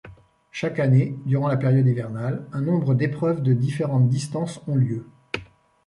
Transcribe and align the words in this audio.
Chaque 0.51 0.79
année 0.79 1.15
durant 1.27 1.47
la 1.47 1.57
période 1.57 1.85
hivernale, 1.85 2.47
un 2.53 2.61
nombre 2.61 2.95
d'épreuves 2.95 3.43
de 3.43 3.53
différentes 3.53 4.09
distances 4.09 4.59
ont 4.67 4.73
lieu. 4.75 5.05